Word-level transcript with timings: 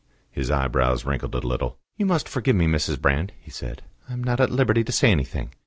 His 0.31 0.49
eyebrows 0.49 1.05
wrinkled 1.05 1.35
a 1.35 1.47
little. 1.47 1.77
"You 1.95 2.07
must 2.07 2.27
forgive 2.27 2.55
me, 2.55 2.65
Mrs. 2.65 2.99
Brand," 2.99 3.33
he 3.39 3.51
said. 3.51 3.83
"I 4.09 4.13
am 4.13 4.23
not 4.23 4.39
at 4.39 4.49
liberty 4.49 4.83
to 4.83 4.91
say 4.91 5.11
anything." 5.11 5.51